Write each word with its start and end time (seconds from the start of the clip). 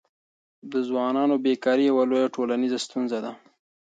د 0.71 0.73
ځوانانو 0.87 1.35
بېکاري 1.45 1.83
یوه 1.91 2.03
لویه 2.09 2.27
ټولنیزه 2.35 2.79
ستونزه 2.85 3.19
ده. 3.25 3.31